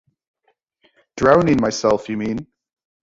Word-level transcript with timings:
Drowning 1.15 1.61
myself, 1.61 2.09
you 2.09 2.17
mean? 2.17 2.47